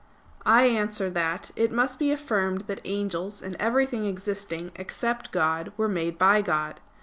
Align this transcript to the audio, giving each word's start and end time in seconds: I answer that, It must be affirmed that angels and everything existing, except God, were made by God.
I 0.47 0.63
answer 0.65 1.11
that, 1.11 1.51
It 1.55 1.71
must 1.71 1.99
be 1.99 2.11
affirmed 2.11 2.61
that 2.61 2.81
angels 2.85 3.43
and 3.43 3.55
everything 3.59 4.07
existing, 4.07 4.71
except 4.75 5.31
God, 5.31 5.71
were 5.77 5.87
made 5.87 6.17
by 6.17 6.41
God. 6.41 6.79